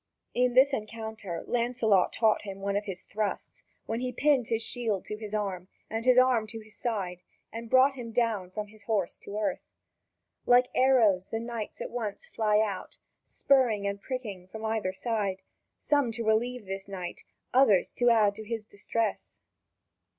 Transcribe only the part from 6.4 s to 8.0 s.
to his side, and brought